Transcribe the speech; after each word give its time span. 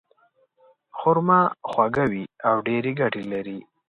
خرما 0.97 1.41
خواږه 1.69 2.05
وي 2.11 2.23
او 2.47 2.55
ډېرې 2.67 2.91
ګټې 3.01 3.23
لري. 3.31 3.59